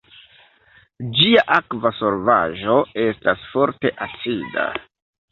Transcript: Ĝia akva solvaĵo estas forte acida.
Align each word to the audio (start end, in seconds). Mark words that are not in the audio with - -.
Ĝia 1.17 1.41
akva 1.55 1.91
solvaĵo 1.97 2.77
estas 3.01 3.43
forte 3.51 3.93
acida. 4.07 4.65